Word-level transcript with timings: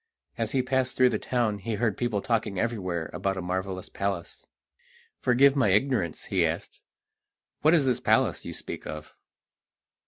As 0.35 0.53
he 0.53 0.63
passed 0.63 0.97
through 0.97 1.11
the 1.11 1.19
town 1.19 1.59
he 1.59 1.75
heard 1.75 1.95
people 1.95 2.23
talking 2.23 2.59
everywhere 2.59 3.11
about 3.13 3.37
a 3.37 3.39
marvellous 3.43 3.87
palace. 3.87 4.47
"Forgive 5.19 5.55
my 5.55 5.69
ignorance," 5.69 6.25
he 6.25 6.43
asked, 6.43 6.81
"what 7.61 7.75
is 7.75 7.85
this 7.85 7.99
palace 7.99 8.43
you 8.43 8.51
speak 8.53 8.87
of?" 8.87 9.13